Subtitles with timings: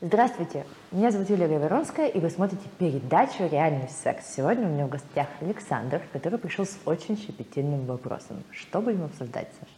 [0.00, 4.32] Здравствуйте, меня зовут Юлия Гаваронская, и вы смотрите передачу «Реальный секс».
[4.36, 8.44] Сегодня у меня в гостях Александр, который пришел с очень щепетильным вопросом.
[8.52, 9.72] Что будем обсуждать, Саша?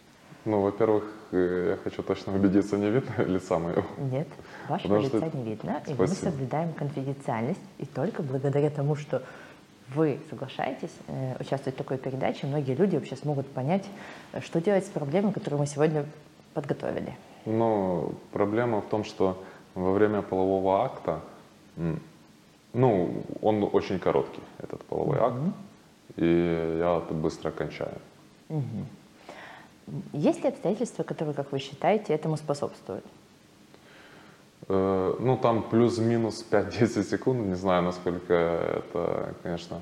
[0.44, 3.82] Ну, во-первых, э, я хочу точно убедиться, не видно лица моего.
[3.96, 4.28] Нет,
[4.68, 6.30] вашего Потому лица что- не видно, и мы Спасибо.
[6.30, 7.60] соблюдаем конфиденциальность.
[7.78, 9.22] И только благодаря тому, что
[9.94, 13.86] вы соглашаетесь э, участвовать в такой передаче, многие люди вообще смогут понять,
[14.42, 16.04] что делать с проблемой, которую мы сегодня
[16.52, 17.16] подготовили.
[17.46, 19.42] Но проблема в том, что
[19.74, 21.20] во время полового акта,
[22.72, 25.38] ну, он очень короткий, этот половой акт,
[26.16, 27.98] и я это быстро кончаю.
[30.12, 33.04] Есть ли обстоятельства, которые, как вы считаете, этому способствуют?
[34.68, 39.80] Э, Ну, там плюс-минус 5-10 секунд, не знаю, насколько это, конечно,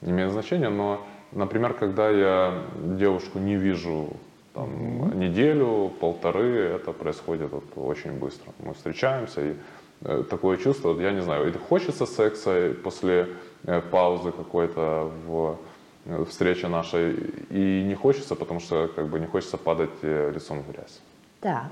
[0.00, 1.00] не имеет значения, но,
[1.32, 4.08] например, когда я девушку не вижу
[4.54, 8.52] там, неделю, полторы, это происходит вот очень быстро.
[8.58, 9.54] Мы встречаемся, и
[10.02, 13.28] э, такое чувство, вот я не знаю, хочется секса после
[13.64, 15.58] э, паузы какой-то в
[16.06, 17.14] э, встрече нашей,
[17.50, 21.00] и не хочется, потому что как бы не хочется падать лицом в грязь.
[21.40, 21.70] Так.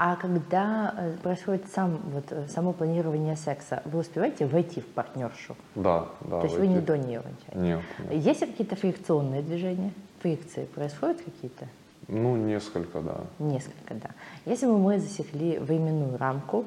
[0.00, 0.94] А когда
[1.24, 5.56] происходит сам, вот, само планирование секса, вы успеваете войти в партнершу?
[5.74, 6.38] Да, да.
[6.38, 6.86] То есть вы не войти.
[6.86, 7.58] до нее кончаете?
[7.58, 8.24] Нет, нет.
[8.24, 9.92] Есть ли какие-то фрикционные движения?
[10.20, 11.66] Фрикции происходят какие-то?
[12.08, 13.20] Ну, несколько, да.
[13.38, 14.10] Несколько, да.
[14.46, 16.64] Если бы мы засекли временную рамку,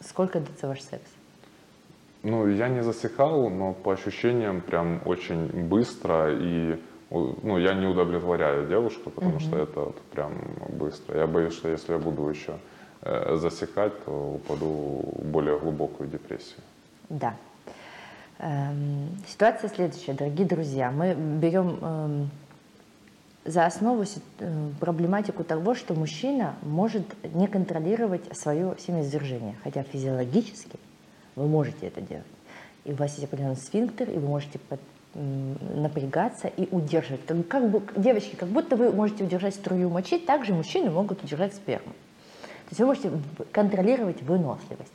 [0.00, 1.10] сколько длится ваш секс?
[2.22, 6.78] Ну, я не засекал, но по ощущениям прям очень быстро и
[7.10, 10.32] ну, я не удовлетворяю девушку, потому что это вот прям
[10.70, 11.18] быстро.
[11.18, 12.58] Я боюсь, что если я буду еще
[13.02, 16.60] э, засекать, то упаду в более глубокую депрессию.
[17.10, 17.34] Да.
[18.38, 20.90] Эм, Ситуация следующая, дорогие друзья.
[20.90, 22.30] Мы берем эм,
[23.44, 27.04] за основу э, проблематику того, что мужчина может
[27.34, 30.78] не контролировать свое семяизвержение, хотя физиологически
[31.34, 32.24] вы можете это делать.
[32.84, 34.80] И у вас есть определенный сфинктер, и вы можете под-
[35.14, 37.24] напрягаться и удерживать.
[37.26, 41.54] Как, как бы, девочки, как будто вы можете удержать струю мочи, также мужчины могут удержать
[41.54, 41.92] сперму.
[41.92, 43.10] То есть вы можете
[43.50, 44.92] контролировать выносливость.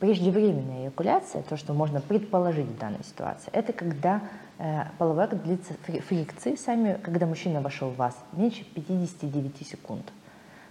[0.00, 4.22] Преждевременная эякуляция, то, что можно предположить в данной ситуации, это когда
[4.58, 10.10] э, половой акт длится фри- фрикции сами, когда мужчина вошел в вас, меньше 59 секунд.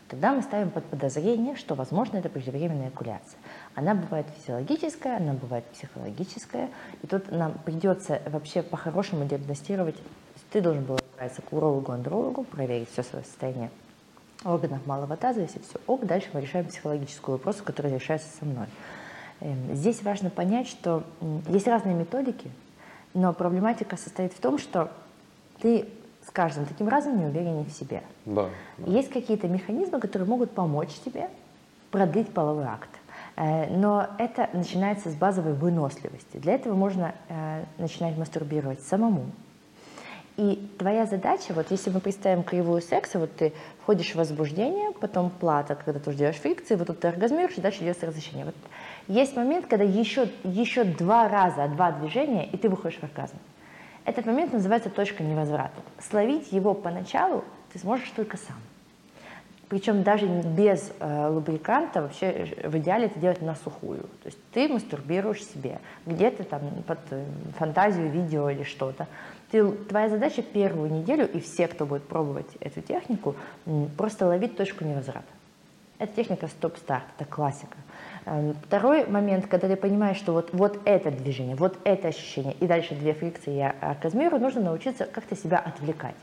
[0.08, 3.38] Тогда мы ставим под подозрение, что, возможно, это преждевременная эякуляция.
[3.76, 6.70] Она бывает физиологическая, она бывает психологическая.
[7.04, 9.96] И тут нам придется вообще по-хорошему диагностировать.
[10.50, 13.70] Ты должен был отправиться к урологу, андрологу, проверить все свое состояние
[14.44, 18.68] органов малого таза, если все ок, дальше мы решаем психологическую вопрос, который решается со мной.
[19.42, 21.04] Эм, Здесь важно понять, что
[21.48, 22.52] есть разные методики,
[23.14, 24.92] но проблематика состоит в том, что
[25.62, 25.88] ты
[26.26, 28.04] с каждым таким разом не увереннее в себе.
[28.26, 28.50] Да.
[28.78, 28.92] да.
[28.92, 31.30] Есть какие-то механизмы, которые могут помочь тебе
[31.92, 32.90] продлить половой акт.
[33.36, 36.38] Э, Но это начинается с базовой выносливости.
[36.38, 39.26] Для этого можно э, начинать мастурбировать самому.
[40.40, 43.52] И твоя задача, вот если мы представим кривую секса, вот ты
[43.82, 47.62] входишь в возбуждение, потом плата, когда ты уже делаешь фрикции, вот тут ты оргазмируешь, и
[47.62, 48.46] дальше идет разрешение.
[48.46, 48.56] Вот
[49.10, 53.36] есть момент, когда еще, еще два раза, два движения, и ты выходишь в оргазм.
[54.06, 55.76] Этот момент называется точка невозврата.
[56.10, 58.56] Словить его поначалу ты сможешь только сам.
[59.68, 64.02] Причем даже без э, лубриканта вообще э, в идеале это делать на сухую.
[64.24, 67.26] То есть ты мастурбируешь себе, где-то там под э,
[67.58, 69.06] фантазию, видео или что-то.
[69.52, 73.36] Ты, твоя задача первую неделю, и все, кто будет пробовать эту технику,
[73.98, 75.26] просто ловить точку невозврата.
[75.98, 77.76] Это техника стоп-старт, это классика.
[78.26, 82.68] Эм, Второй момент, когда ты понимаешь, что вот, вот это движение, вот это ощущение, и
[82.68, 86.16] дальше две фрикции я оргазмирую, нужно научиться как-то себя отвлекать.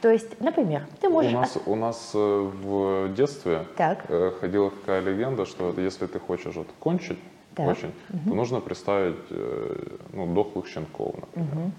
[0.00, 1.32] То есть, например, ты У можешь...
[1.32, 4.04] нас, у нас э, в детстве Так.
[4.08, 7.18] э, ходила такая легенда, что если ты хочешь вот кончить
[7.54, 7.68] Так.
[7.68, 11.70] очень, то нужно представить э, ну, дохлых щенков, например.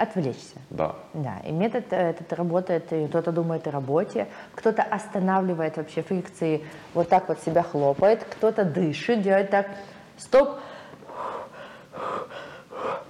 [0.00, 0.56] Отвлечься.
[0.70, 0.94] Да.
[1.14, 6.64] Да, и метод э, этот работает, и кто-то думает о работе, кто-то останавливает вообще фрикции,
[6.94, 9.68] вот так вот себя хлопает, кто-то дышит, делает так,
[10.16, 10.58] стоп,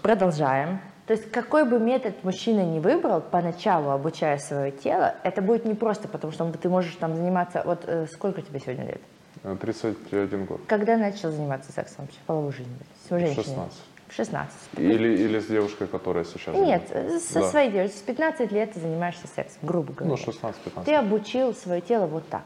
[0.02, 0.80] продолжаем.
[1.06, 6.08] То есть какой бы метод мужчина не выбрал, поначалу обучая свое тело, это будет непросто,
[6.08, 9.00] потому что ты можешь там заниматься, вот э, сколько тебе сегодня лет?
[9.42, 10.60] Э, 31 год.
[10.66, 12.78] Когда начал заниматься сексом вообще, половой жизнью?
[13.06, 13.44] С женщиной?
[13.44, 13.78] 16.
[14.10, 14.52] В 16.
[14.76, 16.94] Или, или с девушкой, которая сейчас Нет, занимается.
[16.94, 17.48] э, со Да.
[17.48, 17.96] своей девушкой.
[17.96, 20.10] С 15 лет ты занимаешься сексом, грубо говоря.
[20.10, 20.84] Ну, 16-15.
[20.84, 22.42] Ты обучил свое тело вот так.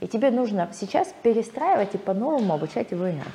[0.00, 3.30] И тебе нужно сейчас перестраивать и по-новому обучать его иначе.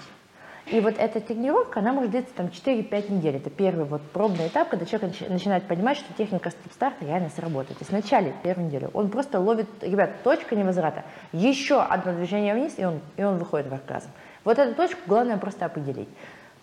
[0.67, 3.35] И вот эта тренировка, она может длиться там 4-5 недель.
[3.37, 7.79] Это первый вот пробный этап, когда человек нач- начинает понимать, что техника стоп-старта реально сработает.
[7.79, 11.03] В начале первой недели он просто ловит, ребят, точка невозврата.
[11.33, 14.09] Еще одно движение вниз, и он, и он выходит в оргазм.
[14.43, 16.09] Вот эту точку главное просто определить.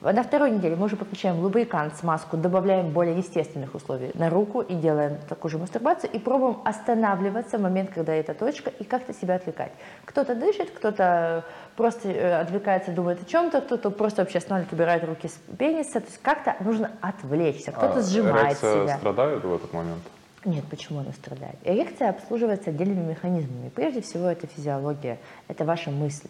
[0.03, 4.75] На второй неделе мы уже подключаем лубрикант, смазку, добавляем более естественных условий на руку и
[4.75, 9.37] делаем такую же мастурбацию и пробуем останавливаться в момент, когда эта точка, и как-то себя
[9.37, 9.71] отвлекать.
[10.05, 11.45] Кто-то дышит, кто-то
[11.77, 16.01] просто э, отвлекается, думает о чем-то, кто-то просто вообще останавливает, убирает руки с пениса.
[16.01, 18.97] То есть как-то нужно отвлечься, кто-то а сжимает себя.
[18.97, 20.03] страдает в этот момент?
[20.45, 21.57] Нет, почему она страдает?
[21.63, 23.69] Эрекция обслуживается отдельными механизмами.
[23.69, 26.27] Прежде всего, это физиология, это ваша мысль.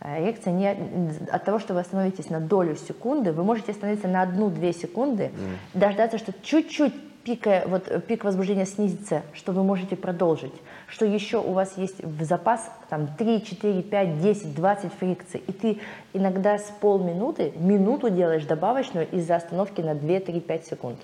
[0.00, 0.68] Эрекция не
[1.30, 5.78] от того, что вы остановитесь на долю секунды, вы можете остановиться на одну-две секунды, mm.
[5.78, 6.94] дождаться, что чуть-чуть
[7.24, 10.52] пика, вот, пик возбуждения снизится, что вы можете продолжить,
[10.86, 15.52] что еще у вас есть в запас там, 3, 4, 5, 10, 20 фрикций, и
[15.52, 15.80] ты
[16.12, 20.98] иногда с полминуты, минуту делаешь добавочную из-за остановки на 2, 3, 5 секунд.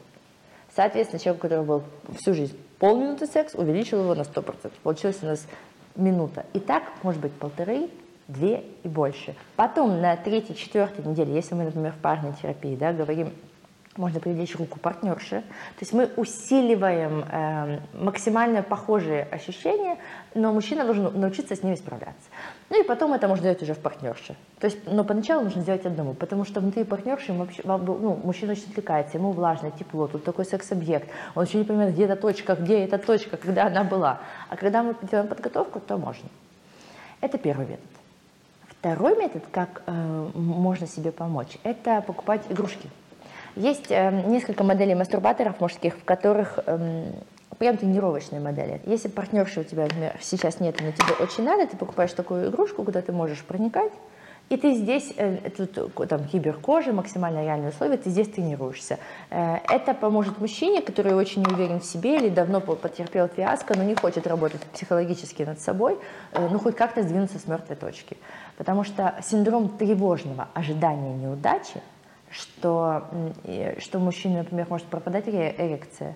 [0.77, 1.83] Соответственно, человек, у которого был
[2.19, 4.73] всю жизнь полминуты секс, увеличил его на 100%.
[4.83, 5.47] Получилось у нас
[5.94, 6.47] минута.
[6.53, 7.89] И так, может быть, полторы,
[8.32, 9.34] две и больше.
[9.56, 13.32] Потом на третьей, четвертой неделе, если мы, например, в парной терапии да, говорим
[13.96, 15.40] можно привлечь руку партнерши.
[15.40, 19.99] То есть мы усиливаем э, максимально похожие ощущения,
[20.34, 22.29] но мужчина должен научиться с ними справляться.
[22.70, 24.34] Ну и потом это можно делать уже в партнерше.
[24.61, 28.70] То есть, но поначалу нужно сделать одному, потому что внутри партнерши вообще, ну, мужчина очень
[28.70, 32.84] отвлекается, ему влажно, тепло, тут такой секс-объект, он еще не понимает, где эта точка, где
[32.84, 34.20] эта точка, когда она была.
[34.49, 36.29] А когда мы делаем подготовку, то можно.
[37.20, 38.02] Это первый метод.
[38.82, 42.90] Второй метод, как э, можно себе помочь, это покупать игрушки.
[43.55, 47.12] Есть э, несколько моделей мастурбаторов мужских, в которых э,
[47.58, 48.81] прям тренировочные модели.
[48.84, 52.82] Если партнерши у тебя, например, сейчас нет, но тебе очень надо, ты покупаешь такую игрушку,
[52.82, 53.93] куда ты можешь проникать,
[54.53, 58.99] и ты здесь, э, тут там киберкожа, максимально реальные условия, ты здесь тренируешься.
[59.31, 63.83] Э, это поможет мужчине, который очень не уверен в себе или давно потерпел фиаско, но
[63.83, 65.99] не хочет работать психологически над собой,
[66.33, 68.19] э, ну хоть как-то сдвинуться с мертвой точки.
[68.59, 71.81] Потому что синдром тревожного ожидания неудачи,
[72.31, 73.09] что,
[73.79, 76.15] что мужчина, например, может пропадать эрекция,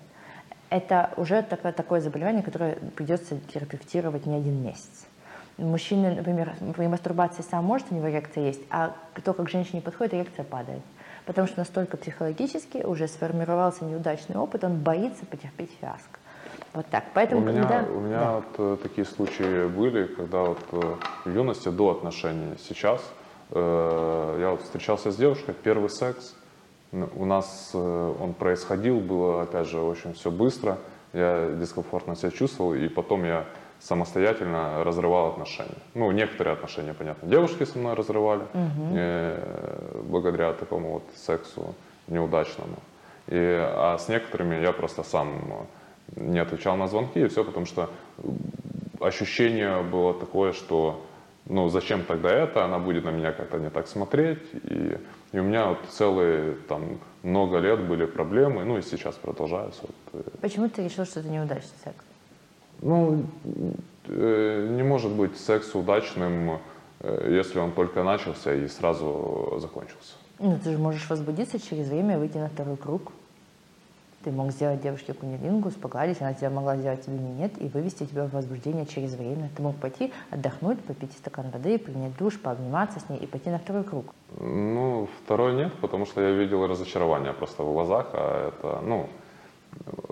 [0.68, 5.05] это уже такое, такое заболевание, которое придется терапевтировать не один месяц.
[5.58, 8.94] Мужчина, например, при мастурбации сам может, у него эрекция есть, а
[9.24, 10.82] только к женщине подходит, эрекция падает.
[11.24, 16.20] Потому что настолько психологически уже сформировался неудачный опыт, он боится потерпеть фиаско.
[16.74, 17.04] Вот так.
[17.14, 17.90] Поэтому, у меня, когда...
[17.90, 18.32] у меня да.
[18.34, 20.94] вот э, такие случаи были, когда вот э,
[21.24, 23.00] в юности до отношений, сейчас
[23.50, 26.34] э, я вот встречался с девушкой, первый секс,
[26.92, 30.78] у нас э, он происходил, было опять же очень все быстро,
[31.14, 33.46] я дискомфортно себя чувствовал, и потом я
[33.80, 35.78] самостоятельно разрывал отношения.
[35.94, 38.94] Ну, некоторые отношения, понятно, девушки со мной разрывали, угу.
[38.94, 41.74] э, благодаря такому вот сексу
[42.08, 42.76] неудачному.
[43.28, 45.66] И, а с некоторыми я просто сам
[46.14, 47.90] не отвечал на звонки, и все, потому что
[49.00, 51.04] ощущение было такое, что
[51.48, 54.98] ну зачем тогда это, она будет на меня как-то не так смотреть, и,
[55.32, 59.82] и у меня вот целые там много лет были проблемы, ну и сейчас продолжаются.
[60.12, 60.26] Вот.
[60.26, 60.30] Э.
[60.40, 62.05] Почему ты решил, что это неудачный секс?
[62.82, 63.24] Ну,
[64.06, 66.58] э, не может быть секс удачным,
[67.00, 70.14] э, если он только начался и сразу закончился.
[70.38, 73.12] Ну, ты же можешь возбудиться через время, выйти на второй круг.
[74.26, 78.24] Ты мог сделать девушке кунилингус, погладить, она тебя могла сделать тебе нет и вывести тебя
[78.24, 79.48] в возбуждение через время.
[79.56, 83.60] Ты мог пойти отдохнуть, попить стакан воды, принять душ, пообниматься с ней и пойти на
[83.60, 84.12] второй круг.
[84.40, 89.08] Ну, второй нет, потому что я видел разочарование просто в глазах, а это, ну,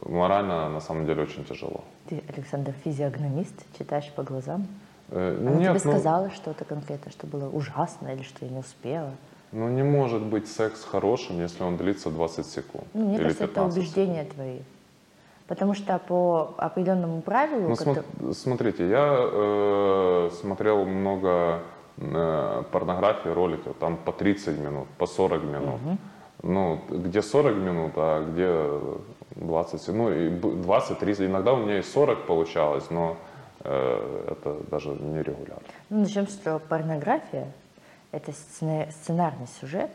[0.06, 1.82] морально на самом деле очень тяжело.
[2.14, 4.66] Ты, Александр, физиогномист, читаешь по глазам?
[5.10, 5.98] Э, Она нет, тебе ну...
[5.98, 9.10] сказала что-то конкретно, что было ужасно или что я не успела?
[9.52, 12.84] Ну, не может быть секс хорошим, если он длится 20 секунд.
[12.92, 14.58] Ну, мне или кажется, это убеждения твои.
[15.46, 17.68] Потому что по определенному правилу...
[17.68, 18.04] Ну, который...
[18.34, 21.62] смотрите, я э, смотрел много
[21.98, 25.80] э, порнографии, роликов, там по 30 минут, по 40 минут.
[25.84, 25.98] Угу.
[26.44, 31.82] Ну, где 40 минут, а где 20, ну, и 20, 30, иногда у меня и
[31.82, 33.16] 40 получалось, но
[33.60, 35.62] э, это даже не регулярно.
[35.90, 37.48] Ну, начнем с того, порнография
[38.14, 39.90] это сценарный сюжет,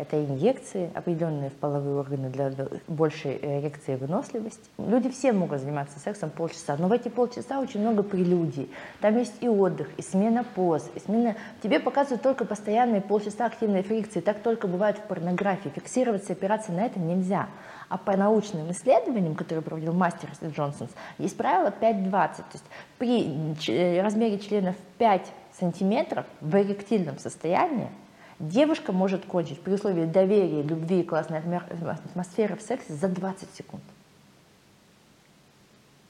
[0.00, 2.50] это инъекции, определенные в половые органы для
[2.88, 4.64] большей эрекции и выносливости.
[4.78, 8.70] Люди все могут заниматься сексом полчаса, но в эти полчаса очень много прелюдий.
[9.00, 11.36] Там есть и отдых, и смена поз, и смена...
[11.62, 14.20] Тебе показывают только постоянные полчаса активной фрикции.
[14.20, 15.68] Так только бывает в порнографии.
[15.68, 17.48] Фиксироваться и опираться на это нельзя.
[17.90, 22.10] А по научным исследованиям, которые проводил мастер Джонсон, есть правило 5-20.
[22.10, 22.64] То есть
[22.98, 25.26] при размере членов 5
[25.58, 27.90] сантиметров в эректильном состоянии
[28.38, 33.82] девушка может кончить при условии доверия, любви и классной атмосферы в сексе за 20 секунд.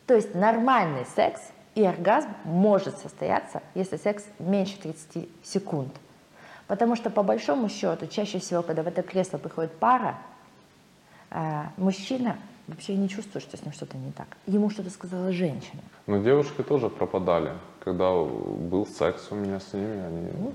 [0.07, 1.41] То есть нормальный секс
[1.75, 5.93] и оргазм может состояться, если секс меньше 30 секунд.
[6.67, 10.30] Потому что по большому счету, чаще всего, когда в это кресло приходит пара, э,
[11.77, 14.29] мужчина вообще не чувствует, что с ним что-то не так.
[14.47, 15.83] Ему что-то сказала женщина.
[16.07, 17.53] Но девушки тоже пропадали.
[17.85, 20.29] Когда был секс у меня с ними, они...
[20.39, 20.55] Ну,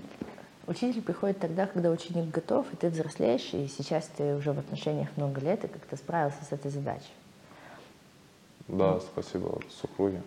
[0.67, 5.09] учитель приходит тогда, когда ученик готов, и ты взрослеешь, и сейчас ты уже в отношениях
[5.15, 7.11] много лет, и как-то справился с этой задачей.
[8.67, 10.21] Да, спасибо супруге.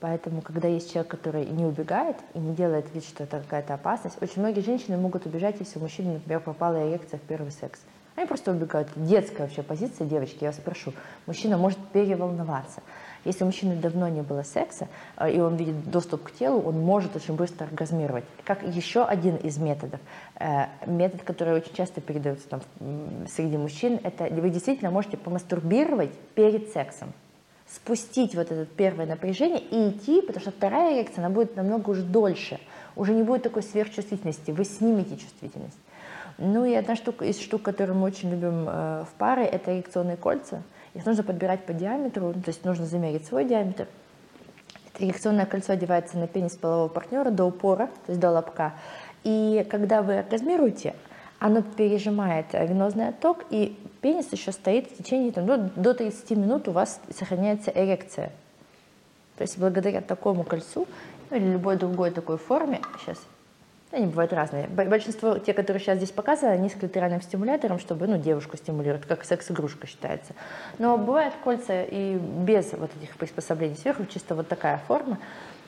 [0.00, 4.20] Поэтому, когда есть человек, который не убегает и не делает вид, что это какая-то опасность,
[4.20, 7.80] очень многие женщины могут убежать, если у мужчины, например, попала эрекция в первый секс.
[8.16, 8.88] Они просто убегают.
[8.96, 10.94] Детская вообще позиция девочки, я вас прошу.
[11.26, 12.82] Мужчина может переволноваться.
[13.26, 16.80] Если у мужчины давно не было секса, э, и он видит доступ к телу, он
[16.80, 18.24] может очень быстро оргазмировать.
[18.44, 20.00] Как еще один из методов.
[20.36, 22.62] Э, метод, который очень часто передается там,
[23.28, 27.12] среди мужчин, это вы действительно можете помастурбировать перед сексом
[27.68, 32.02] спустить вот это первое напряжение и идти, потому что вторая эрекция, она будет намного уже
[32.02, 32.60] дольше.
[32.94, 35.76] Уже не будет такой сверхчувствительности, вы снимете чувствительность.
[36.38, 40.16] Ну и одна штука из штук, которую мы очень любим э, в паре, это эрекционные
[40.16, 40.62] кольца.
[40.94, 43.86] Их нужно подбирать по диаметру, то есть нужно замерить свой диаметр.
[44.92, 48.74] Это эрекционное кольцо одевается на пенис полового партнера до упора, то есть до лобка.
[49.24, 50.94] И когда вы оргазмируете,
[51.38, 56.68] оно пережимает венозный отток, и пенис еще стоит в течение там, ну, до 30 минут
[56.68, 58.30] у вас сохраняется эрекция.
[59.36, 60.86] То есть благодаря такому кольцу
[61.30, 63.18] ну, или любой другой такой форме, сейчас,
[63.92, 64.66] они бывают разные.
[64.66, 69.24] Большинство, те, которые сейчас здесь показаны, они с клиторальным стимулятором, чтобы ну, девушку стимулировать, как
[69.24, 70.34] секс-игрушка считается.
[70.78, 75.18] Но бывают кольца и без вот этих приспособлений сверху, чисто вот такая форма.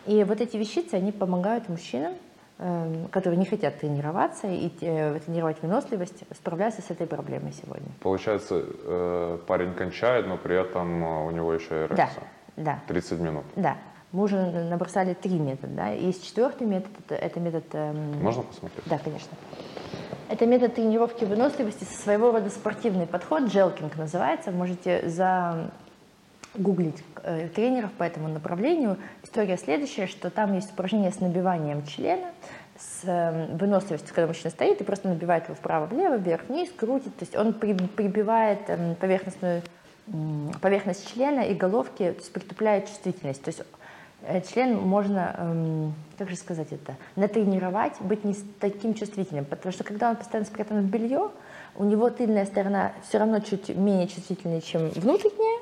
[0.06, 2.14] И вот эти вещицы, они помогают мужчинам
[2.60, 7.86] Эм, которые не хотят тренироваться и э, тренировать выносливость, справляться с этой проблемой сегодня.
[8.00, 12.24] Получается, э, парень кончает, но при этом э, у него еще эрекция.
[12.56, 12.80] Да, да.
[12.88, 13.44] 30 минут.
[13.54, 13.76] Да.
[14.12, 15.72] Мы уже набросали три метода.
[15.74, 15.88] Да?
[15.88, 17.64] Есть четвертый метод, это метод...
[17.72, 18.84] Эм, Можно посмотреть?
[18.86, 19.30] Да, конечно.
[20.30, 24.50] Это метод тренировки выносливости, своего рода спортивный подход, джелкинг называется.
[24.50, 25.70] Можете за
[26.54, 28.96] гуглить э, тренеров по этому направлению.
[29.22, 32.30] История следующая, что там есть упражнение с набиванием члена,
[32.78, 37.14] с э, выносливостью, когда мужчина стоит и просто набивает его вправо-влево, вверх-вниз, крутит.
[37.16, 39.62] То есть он прибивает э, поверхностную
[40.62, 43.42] поверхность члена и головки, то есть притупляет чувствительность.
[43.42, 43.62] То есть
[44.52, 49.44] член можно, эм, как же сказать это, натренировать, быть не таким чувствительным.
[49.44, 51.30] Потому что когда он постоянно спрятан в белье,
[51.76, 55.60] у него тыльная сторона все равно чуть менее чувствительная, чем внутренняя,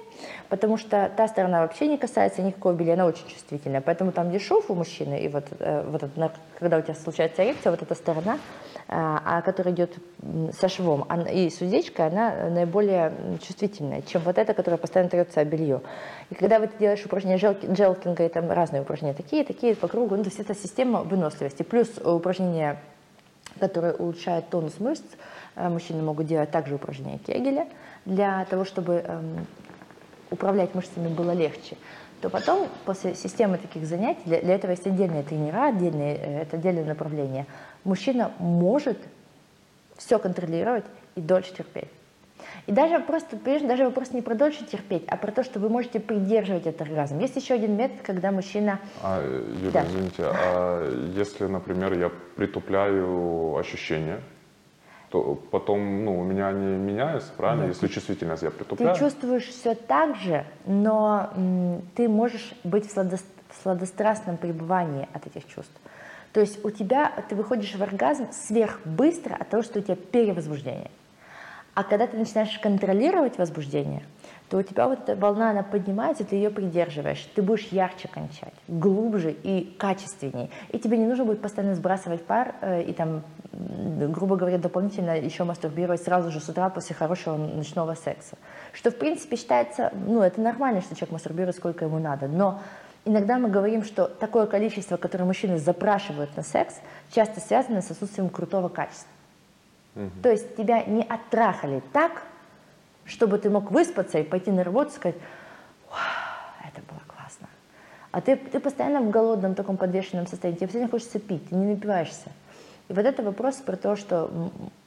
[0.49, 3.83] потому что та сторона вообще не касается никакого белья, она очень чувствительная.
[3.83, 7.45] Поэтому там, где шов у мужчины, и вот, э, вот это, когда у тебя случается
[7.45, 8.39] эрекция, вот эта сторона,
[8.87, 9.97] которая идет
[10.59, 13.13] со швом, и с уздечкой, она наиболее
[13.45, 15.81] чувствительная, чем вот эта, которая постоянно трется о белье.
[16.31, 20.23] И когда вы делаешь упражнения джелкинга, и там разные упражнения, такие, такие по кругу, ну,
[20.23, 21.65] то есть это система выносливости.
[21.65, 22.79] Плюс упражнения,
[23.59, 25.03] которые улучшают тонус мышц,
[25.57, 27.67] Э, мужчины могут делать также упражнения Кегеля
[28.05, 29.47] для того, чтобы эм,
[30.31, 31.77] управлять мышцами было легче
[32.21, 36.57] то потом, после системы таких занятий, для, для этого есть отдельные тренера, отдельные, э, это
[36.57, 37.47] отдельное направление,
[37.85, 38.99] мужчина может
[39.97, 41.89] все контролировать и дольше терпеть.
[42.67, 45.69] И даже просто, понимаешь, даже вопрос не про дольше терпеть, а про то, что вы
[45.69, 47.19] можете придерживать этот оргазм.
[47.21, 48.81] Есть еще один метод, когда мужчина...
[49.03, 49.87] А, Юля, да.
[49.87, 54.21] извините, а если, например, я притупляю ощущения,
[55.11, 57.63] то потом ну, у меня не меняется, правильно?
[57.63, 57.75] Нет.
[57.75, 58.95] Если чувствительность я притупляю.
[58.95, 65.09] Ты чувствуешь все так же, но м, ты можешь быть в, сладо, в сладострастном пребывании
[65.13, 65.75] от этих чувств.
[66.33, 70.91] То есть у тебя, ты выходишь в оргазм сверхбыстро от того, что у тебя перевозбуждение.
[71.77, 74.03] А когда ты начинаешь контролировать возбуждение–
[74.49, 78.53] то у тебя вот эта волна, она поднимается, ты ее придерживаешь, ты будешь ярче кончать,
[78.69, 80.51] глубже и качественнее.
[80.71, 85.43] И тебе не нужно будет постоянно сбрасывать пар э, и там, грубо говоря, дополнительно еще
[85.45, 88.37] мастурбировать сразу же с утра после хорошего ночного секса.
[88.73, 92.61] Что, в принципе, считается, ну, это нормально, что человек мастурбирует сколько ему надо, но
[93.05, 96.77] иногда мы говорим, что такое количество, которое мужчины запрашивают на секс,
[97.11, 99.09] часто связано с отсутствием крутого качества.
[99.97, 100.11] Угу.
[100.23, 102.23] То есть тебя не оттрахали так,
[103.05, 105.17] чтобы ты мог выспаться и пойти на работу и сказать,
[106.63, 107.49] это было классно.
[108.13, 111.67] А ты, ты постоянно в голодном таком подвешенном состоянии, тебе постоянно хочется пить, ты не
[111.67, 112.31] напиваешься.
[112.89, 114.31] И вот это вопрос про то, что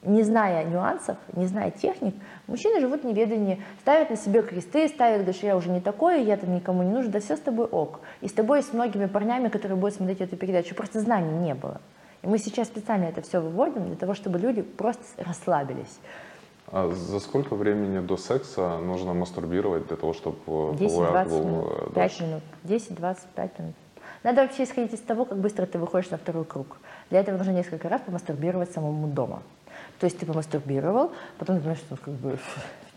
[0.04, 2.16] не зная нюансов, не зная техник,
[2.48, 6.24] мужчины живут в неведании, ставят на себе кресты, ставят, говорят, что я уже не такой,
[6.24, 8.00] я там никому не нужен, да все с тобой ок.
[8.22, 11.54] И с тобой, и с многими парнями, которые будут смотреть эту передачу, просто знаний не
[11.56, 11.82] было.
[12.22, 16.00] И мы сейчас специально это все выводим для того, чтобы люди просто расслабились.
[16.68, 20.36] А за сколько времени до секса нужно мастурбировать для того, чтобы
[20.76, 23.76] 10-20 минут, 5 минут, 10-25 минут.
[24.24, 26.78] Надо вообще исходить из того, как быстро ты выходишь на второй круг.
[27.10, 29.42] Для этого нужно несколько раз помастурбировать самому дома.
[30.00, 32.38] То есть ты помастурбировал, потом ты понимаешь, что как бы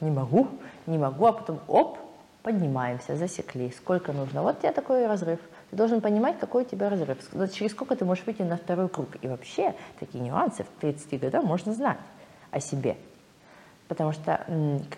[0.00, 0.48] не могу,
[0.86, 1.98] не могу, а потом оп,
[2.42, 4.42] поднимаемся, засекли, сколько нужно.
[4.42, 5.38] Вот у тебя такой разрыв.
[5.72, 7.16] Ты должен понимать, какой у тебя разрыв,
[7.50, 9.08] через сколько ты можешь выйти на второй круг.
[9.22, 11.96] И вообще такие нюансы в 30 годах можно знать
[12.50, 12.98] о себе.
[13.88, 14.44] Потому что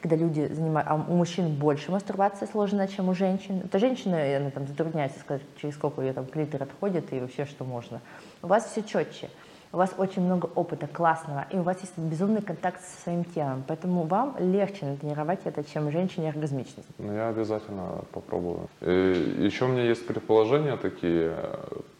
[0.02, 3.62] когда люди занимаются, а у мужчин больше мастурбация сложена, чем у женщин.
[3.64, 7.62] Это женщина, она там затрудняется сказать, через сколько ее там клитор отходит и вообще что
[7.62, 8.00] можно.
[8.42, 9.30] У вас все четче
[9.74, 13.64] у вас очень много опыта классного, и у вас есть безумный контакт со своим телом,
[13.66, 16.88] поэтому вам легче натренировать это, чем женщине оргазмичность.
[16.98, 18.68] Ну, я обязательно попробую.
[18.80, 21.34] И еще у меня есть предположения такие,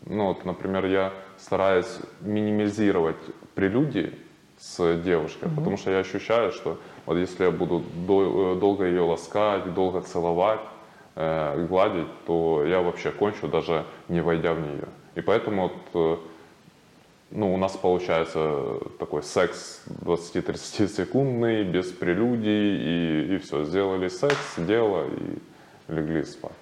[0.07, 3.17] ну, вот, например, я стараюсь минимизировать
[3.57, 4.15] прелюдии
[4.59, 5.57] с девушкой, угу.
[5.57, 10.61] потому что я ощущаю, что вот если я буду дол- долго ее ласкать, долго целовать,
[11.17, 14.89] э, гладить, то я вообще кончу, даже не войдя в нее.
[15.17, 16.17] И поэтому вот э,
[17.31, 24.55] ну, у нас получается такой секс 20-30 секундный, без прелюдий, и, и все, сделали секс,
[24.57, 25.39] дело, и
[25.93, 26.53] легли спать.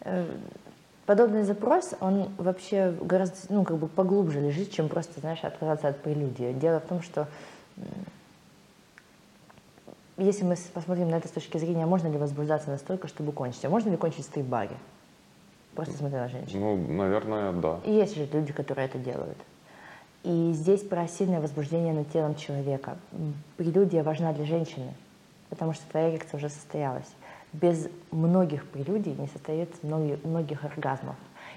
[0.00, 0.24] Э,
[1.06, 6.02] подобный запрос, он вообще гораздо, ну, как бы поглубже лежит, чем просто, знаешь, отказаться от
[6.02, 6.52] прелюдии.
[6.52, 7.28] Дело в том, что
[10.16, 13.68] если мы посмотрим на это с точки зрения, можно ли возбуждаться настолько, чтобы кончить, а
[13.68, 14.76] можно ли кончить в стрип-баре?
[15.74, 16.60] Просто смотря на женщин.
[16.60, 17.80] Ну, наверное, да.
[17.84, 19.36] И есть же люди, которые это делают.
[20.24, 22.96] И здесь про сильное возбуждение над телом человека.
[23.58, 24.94] Прелюдия важна для женщины,
[25.50, 27.08] потому что твоя эрекция уже состоялась.
[27.52, 31.16] Без многих прелюдий не состоится многих, многих оргазмов.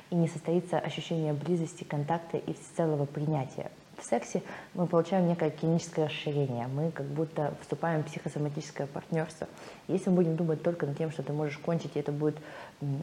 [0.10, 3.72] И не состоится ощущение близости, контакта и всецелого принятия.
[3.98, 4.44] В сексе
[4.74, 6.68] мы получаем некое клиническое расширение.
[6.68, 9.48] Мы как будто вступаем в психосоматическое партнерство.
[9.88, 12.36] Если мы будем думать только над тем, что ты можешь кончить, и это будет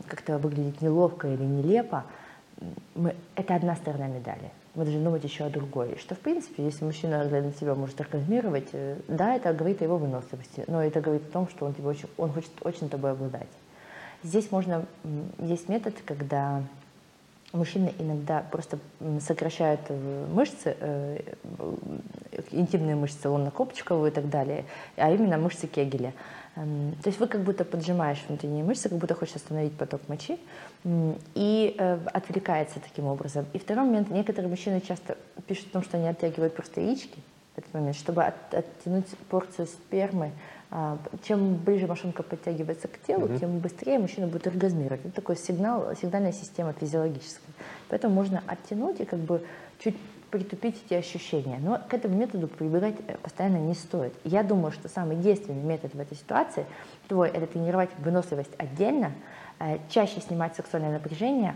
[0.09, 2.05] как-то выглядеть неловко или нелепо,
[2.95, 5.97] мы, это одна сторона медали мы должны думать еще о другой.
[5.99, 9.99] Что, в принципе, если мужчина для себя может оргазмировать, э, да, это говорит о его
[9.99, 13.49] выносливости, но это говорит о том, что он, тебе очень, он хочет очень тобой обладать.
[14.23, 14.87] Здесь можно,
[15.39, 16.63] есть метод, когда
[17.53, 18.79] мужчины иногда просто
[19.21, 21.21] сокращают э, мышцы, э,
[22.51, 24.65] интимные мышцы лонно-копчиковую и так далее,
[24.97, 26.13] а именно мышцы Кегеля.
[26.57, 30.39] Эм, то есть вы как будто поджимаешь внутренние мышцы, как будто хочешь остановить поток мочи,
[31.35, 33.47] и э, отвлекается таким образом.
[33.53, 37.19] И второй момент, некоторые мужчины часто пишут о том, что они оттягивают просто яички
[37.55, 40.33] в этот момент, чтобы от, оттянуть порцию спермы.
[40.77, 43.39] А, чем ближе машинка подтягивается к телу, mm-hmm.
[43.39, 45.05] тем быстрее мужчина будет оргазмировать.
[45.05, 47.55] Это такой сигнал, сигнальная система физиологическая.
[47.89, 49.47] Поэтому можно оттянуть и как бы
[49.79, 49.97] чуть
[50.35, 51.61] притупить эти ощущения.
[51.61, 54.13] Но к этому методу прибегать э, постоянно не стоит.
[54.25, 56.67] Я думаю, что самый действенный метод в этой ситуации
[57.07, 59.13] твой– это тренировать выносливость отдельно,
[59.61, 61.55] э, чаще снимать сексуальное напряжение.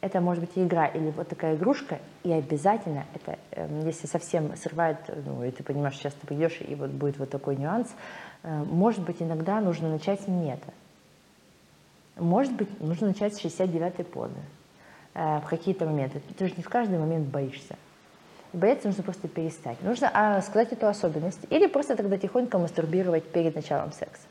[0.00, 4.98] Это может быть игра или вот такая игрушка, и обязательно это, эм, если совсем срывает,
[5.24, 7.94] ну, и ты понимаешь, сейчас ты придешь, и вот будет вот такой нюанс,
[8.42, 10.66] э, может быть, иногда нужно начать с минета.
[12.16, 14.34] Может быть, нужно начать с 69-й позы.
[15.14, 16.22] Э, в какие-то моменты.
[16.38, 17.76] Ты же не в каждый момент боишься.
[18.54, 19.82] Бояться нужно просто перестать.
[19.82, 21.40] Нужно а, сказать эту особенность.
[21.50, 24.22] Или просто тогда тихонько мастурбировать перед началом секса.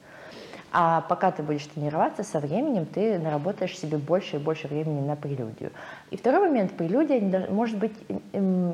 [0.72, 5.15] А пока ты будешь тренироваться, со временем ты наработаешь себе больше и больше времени на
[5.15, 5.72] прелюдию.
[6.12, 7.94] И второй момент, прелюдия, может быть,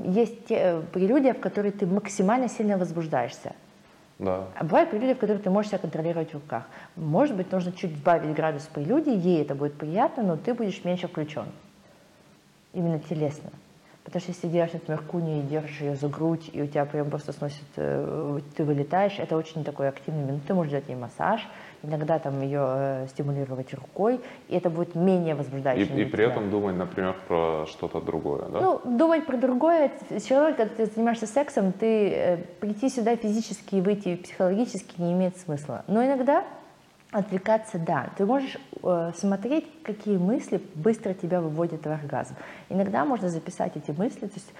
[0.05, 3.53] есть те, э, прелюдия, в которой ты максимально сильно возбуждаешься.
[4.19, 4.45] Да.
[4.57, 6.63] А бывают прелюдии, в которых ты можешь себя контролировать в руках.
[6.95, 11.07] Может быть, нужно чуть сбавить градус прелюдии, ей это будет приятно, но ты будешь меньше
[11.07, 11.45] включен
[12.73, 13.51] именно телесно.
[14.07, 17.09] Потому что если делаешь, например, куни и держишь ее за грудь, и у тебя прям
[17.09, 20.43] просто сносит, э, ты вылетаешь, это очень такой активный момент.
[20.47, 21.45] Ты можешь делать ей массаж,
[21.83, 25.93] иногда там ее э, стимулировать рукой, и это будет менее возбуждающим.
[25.97, 28.61] И, и при этом думать, например, про что-то другое, да?
[28.61, 29.91] Ну, думать про другое,
[30.25, 35.35] человек, когда ты занимаешься сексом, ты э, прийти сюда физически и выйти психологически не имеет
[35.35, 35.83] смысла.
[35.89, 36.45] Но иногда
[37.11, 38.09] Отвлекаться, да.
[38.17, 42.35] Ты можешь э, смотреть, какие мысли быстро тебя выводят в оргазм.
[42.67, 44.51] Иногда можно записать эти мысли, то есть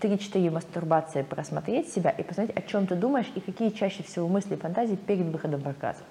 [0.00, 4.54] 3-4 мастурбации просмотреть себя и посмотреть, о чем ты думаешь и какие чаще всего мысли
[4.54, 6.04] и фантазии перед выходом в оргазм.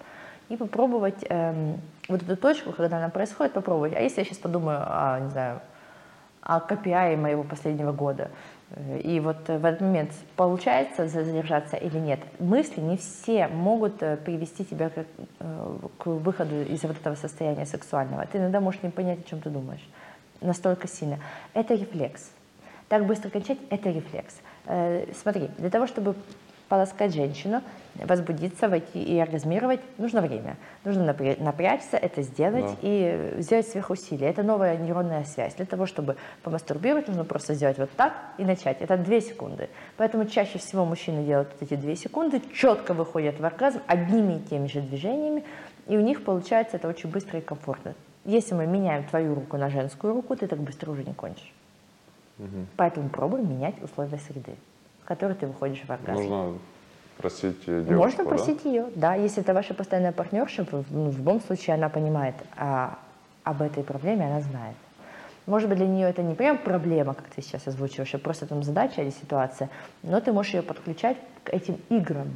[0.49, 3.93] И попробовать эм, вот эту точку, когда она происходит, попробовать.
[3.95, 5.59] А если я сейчас подумаю, о, не знаю,
[6.41, 8.29] о KPI моего последнего года,
[9.03, 12.19] и вот в этот момент получается задержаться или нет.
[12.39, 15.05] Мысли не все могут э, привести тебя к,
[15.39, 18.25] э, к выходу из вот этого состояния сексуального.
[18.27, 19.87] Ты иногда можешь не понять, о чем ты думаешь.
[20.39, 21.17] Настолько сильно.
[21.55, 22.31] Это рефлекс.
[22.89, 24.35] Так быстро кончать– это рефлекс.
[24.65, 26.15] Э, смотри, для того, чтобы
[26.69, 27.61] полоскать женщину,
[27.95, 30.55] возбудиться, войти и оргазмировать, нужно время.
[30.85, 32.75] Нужно напрячься, это сделать да.
[32.81, 34.29] и сделать сверхусилие.
[34.29, 35.55] Это новая нейронная связь.
[35.55, 38.77] Для того, чтобы помастурбировать, нужно просто сделать вот так и начать.
[38.81, 39.69] Это две секунды.
[39.97, 44.39] Поэтому чаще всего мужчины делают вот эти две секунды, четко выходят в оргазм одними и
[44.39, 45.43] теми же движениями,
[45.87, 47.95] и у них получается это очень быстро и комфортно.
[48.25, 51.51] Если мы меняем твою руку на женскую руку, ты так быстро уже не кончишь.
[52.37, 52.67] Угу.
[52.77, 54.55] Поэтому пробуй менять условия среды,
[55.09, 56.21] которой ты выходишь в оргазм.
[56.21, 56.59] Нужно
[57.17, 58.69] просить девушку, Можно просить да?
[58.69, 59.15] ее, да.
[59.15, 62.99] Если это ваша постоянная партнерша, в, ну, в любом случае она понимает а,
[63.43, 64.75] об этой проблеме, она знает.
[65.47, 68.61] Может быть, для нее это не прям проблема, как ты сейчас озвучиваешь, а просто там
[68.61, 69.69] задача или ситуация,
[70.03, 72.27] но ты можешь ее подключать к этим играм.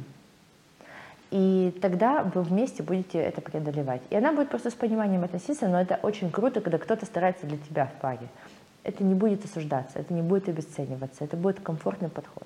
[1.30, 4.02] И тогда вы вместе будете это преодолевать.
[4.10, 7.58] И она будет просто с пониманием относиться, но это очень круто, когда кто-то старается для
[7.58, 8.26] тебя в паре.
[8.82, 12.44] Это не будет осуждаться, это не будет обесцениваться, это будет комфортный подход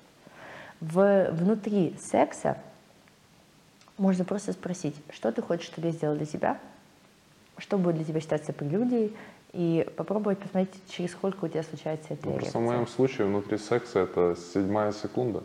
[0.81, 2.57] в, внутри секса
[3.97, 6.57] можно просто спросить, что ты хочешь, чтобы я сделал для тебя,
[7.57, 9.13] что будет для тебя считаться прелюдией,
[9.51, 13.99] и попробовать посмотреть, через сколько у тебя случается эта ну, в моем случае внутри секса
[13.99, 15.43] это седьмая секунда.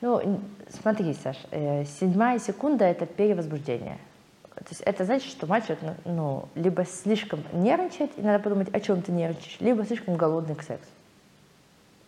[0.00, 3.98] Ну, смотри, Саш, э, седьмая секунда– это перевозбуждение.
[4.54, 9.02] То есть это значит, что мальчик ну, либо слишком нервничает, и надо подумать, о чем
[9.02, 10.88] ты нервничаешь, либо слишком голодный к сексу.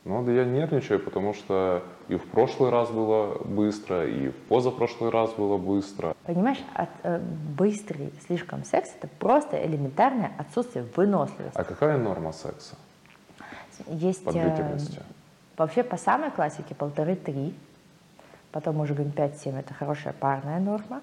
[0.06, 5.10] Ну, да я нервничаю, потому что и в прошлый раз было быстро, и в позапрошлый
[5.10, 6.14] раз было быстро.
[6.24, 7.18] Понимаешь, от, э,
[7.58, 11.58] быстрый слишком секс– это просто элементарное отсутствие выносливости.
[11.58, 12.76] А какая норма секса?
[13.88, 14.98] Есть, по длительности?
[14.98, 15.02] Э,
[15.56, 17.52] вообще по самой классике полторы-три,
[18.52, 21.00] потом мы уже говорим 5-7– это хорошая парная норма.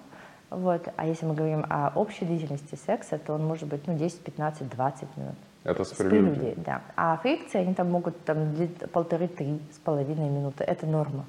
[0.48, 0.88] Вот.
[0.96, 4.66] А если мы говорим о общей длительности секса, то он может быть ну, 10, 15,
[4.66, 5.36] 20 минут.
[5.64, 6.54] Это с прелюдией?
[6.56, 6.82] да.
[6.94, 8.54] А фрикции, они там могут там
[8.92, 10.62] полторы-три с половиной минуты.
[10.62, 11.24] Это норма.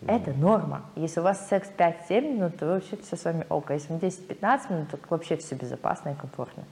[0.00, 0.16] Mm.
[0.16, 0.82] Это норма.
[0.96, 3.70] Если у вас секс 5-7 минут, то вообще все с вами ок.
[3.70, 6.64] А если 10-15 минут, то вообще все безопасно и комфортно.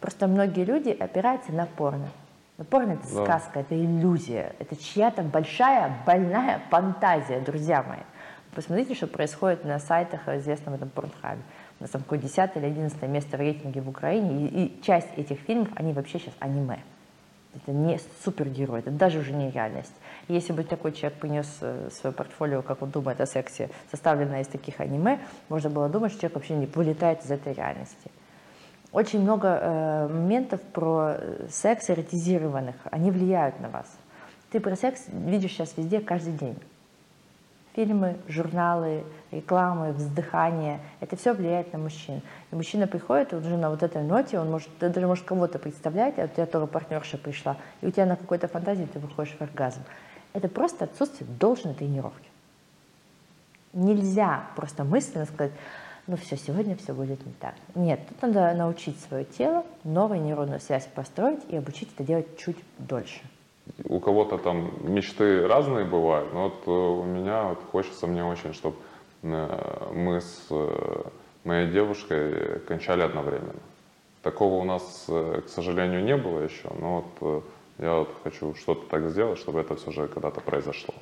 [0.00, 2.08] Просто многие люди опираются на порно.
[2.58, 3.24] Но порно это да.
[3.24, 4.54] сказка, это иллюзия.
[4.58, 8.00] Это чья-то большая, больная фантазия, друзья мои.
[8.54, 11.40] Посмотрите, что происходит на сайтах известного там порнхабе
[11.82, 15.40] на там какое 10 или 11 место в рейтинге в Украине, и, и часть этих
[15.40, 16.78] фильмов, они вообще сейчас аниме.
[17.54, 19.92] Это не супергерой, это даже уже не реальность.
[20.28, 24.46] если бы такой человек принес э, свое портфолио, как он думает о сексе, составленное из
[24.46, 25.18] таких аниме,
[25.50, 28.10] можно было думать, что человек вообще не вылетает из этой реальности.
[28.92, 33.86] Очень много э, моментов про э, секс эротизированных, они влияют на вас.
[34.50, 36.56] Ты про секс видишь сейчас везде каждый день.
[37.74, 42.20] Фильмы, журналы, рекламы, вздыхание, это все влияет на мужчин.
[42.50, 46.18] И мужчина приходит уже на вот этой ноте, он может, ты даже может кого-то представлять,
[46.18, 49.40] а у тебя тоже партнерша пришла, и у тебя на какой-то фантазии ты выходишь в
[49.40, 49.80] оргазм.
[50.34, 52.28] Это просто отсутствие должной тренировки.
[53.72, 55.52] Нельзя просто мысленно сказать,
[56.06, 57.54] ну все, сегодня все будет не так.
[57.74, 62.58] Нет, тут надо научить свое тело, новую нейронную связь построить и обучить это делать чуть
[62.78, 63.22] дольше
[63.84, 68.52] у кого-то там мечты разные бывают, но вот э, у меня вот хочется мне очень,
[68.54, 68.76] чтобы
[69.22, 71.02] э, мы с э,
[71.44, 73.60] моей девушкой кончали одновременно.
[74.22, 77.44] Такого у нас, к сожалению, не было еще, но вот
[77.78, 80.94] я вот хочу что-то так сделать, чтобы это все же когда-то произошло.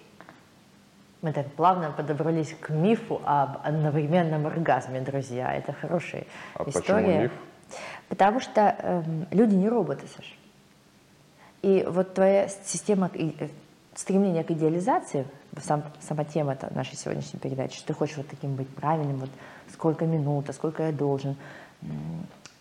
[1.20, 5.54] Мы так плавно подобрались к мифу об одновременном оргазме, друзья.
[5.54, 6.80] Это хорошая а история.
[6.80, 7.32] Почему миф?
[8.08, 10.32] Потому что эм, люди не роботы, Саша.
[11.62, 13.48] И вот твоя система э,
[13.94, 15.26] стремления к идеализации,
[15.62, 19.30] сам, сама тема нашей сегодняшней передачи, что ты хочешь вот таким быть правильным, вот
[19.72, 21.36] сколько минут, а сколько я должен.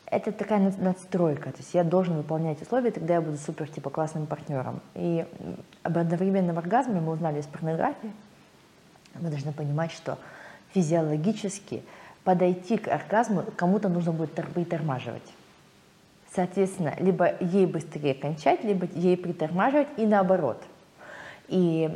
[0.05, 4.25] Это такая надстройка, то есть я должен выполнять условия, тогда я буду супер типа классным
[4.25, 4.81] партнером.
[4.95, 5.25] И
[5.83, 8.11] об одновременном оргазме мы узнали из порнографии.
[9.15, 10.17] Мы должны понимать, что
[10.73, 11.83] физиологически
[12.23, 15.23] подойти к оргазму кому-то нужно будет притормаживать.
[16.33, 20.61] Соответственно, либо ей быстрее кончать, либо ей притормаживать и наоборот.
[21.49, 21.89] И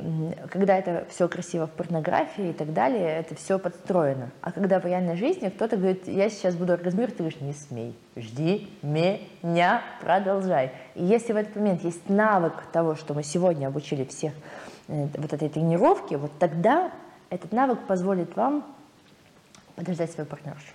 [0.49, 4.31] когда это все красиво в порнографии и так далее, это все подстроено.
[4.41, 7.95] А когда в реальной жизни кто-то говорит, я сейчас буду оргазмировать, ты говоришь, не смей,
[8.15, 10.71] жди меня, продолжай.
[10.95, 14.33] И если в этот момент есть навык того, что мы сегодня обучили всех
[14.87, 16.91] э, вот этой тренировки, вот тогда
[17.29, 18.65] этот навык позволит вам
[19.75, 20.73] подождать свою партнершу.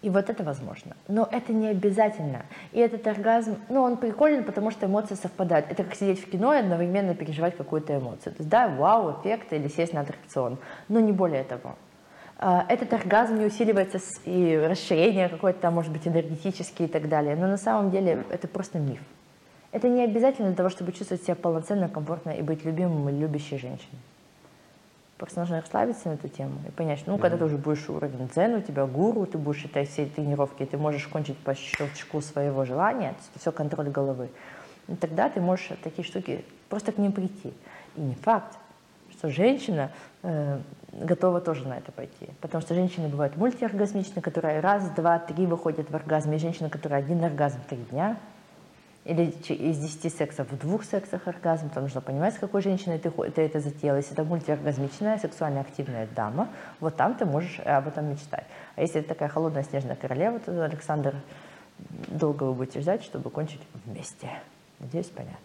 [0.00, 0.96] И вот это возможно.
[1.08, 2.42] Но это не обязательно.
[2.72, 5.66] И этот оргазм, ну, он прикольный, потому что эмоции совпадают.
[5.70, 8.32] Это как сидеть в кино и одновременно переживать какую-то эмоцию.
[8.34, 10.58] То есть, да, вау, эффект или сесть на аттракцион.
[10.88, 11.74] Но не более того.
[12.38, 17.34] А, этот оргазм не усиливается, и расширение какое-то там, может быть, энергетическое и так далее.
[17.34, 19.00] Но на самом деле это просто миф.
[19.72, 23.58] Это не обязательно для того, чтобы чувствовать себя полноценно, комфортно и быть любимым и любящей
[23.58, 23.98] женщиной.
[25.18, 28.28] Просто нужно расслабиться на эту тему и понять, что, ну, когда ты уже будешь уровень
[28.28, 32.64] дзен, у тебя гуру, ты будешь считать все тренировки, ты можешь кончить по щелчку своего
[32.64, 34.28] желания, то есть все контроль головы.
[34.86, 37.52] И тогда ты можешь такие штуки просто к ним прийти.
[37.96, 38.56] И не факт,
[39.10, 39.90] что женщина
[40.22, 40.60] э,
[40.92, 42.28] готова тоже на это пойти.
[42.40, 47.00] Потому что женщины бывают мультиоргазмичные, которые раз, два, три выходят в оргазм, и женщина, которая
[47.00, 48.16] один оргазм три дня,
[49.08, 53.10] или из 10 сексов в двух сексах оргазм, то нужно понимать, с какой женщиной ты,
[53.10, 53.96] ты это затеяла.
[53.96, 58.44] Если это мультиоргазмичная, сексуально активная дама, вот там ты можешь об этом мечтать.
[58.76, 61.14] А если это такая холодная снежная королева, то, Александр,
[62.08, 64.28] долго вы будете ждать, чтобы кончить вместе.
[64.78, 65.38] Надеюсь, понятно.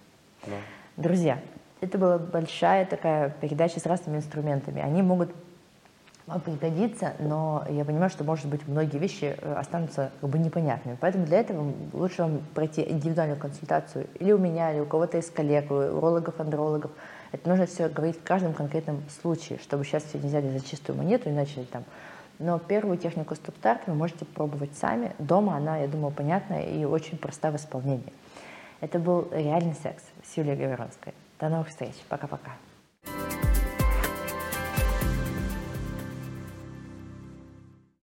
[0.46, 0.56] Да.
[0.98, 1.40] Друзья,
[1.80, 4.82] это была большая такая передача с разными инструментами.
[4.82, 5.34] Они могут
[6.28, 10.98] вам пригодиться, но я понимаю, что, может быть, многие вещи э, останутся как бы непонятными.
[11.00, 15.30] Поэтому для этого лучше вам пройти индивидуальную консультацию или у меня, или у кого-то из
[15.30, 16.92] коллег, у урологов, андрологов.
[17.32, 20.98] Это нужно все говорить в каждом конкретном случае, чтобы сейчас все не взяли за чистую
[20.98, 21.84] монету и начали там.
[22.40, 25.14] Но первую технику стоп-старт вы можете пробовать сами.
[25.20, 28.14] Дома она, я думаю, понятная и очень проста в исполнении.
[28.82, 31.14] Это был реальный секс с Юлией Гаверонской.
[31.40, 31.94] До новых встреч.
[32.10, 32.52] Пока-пока.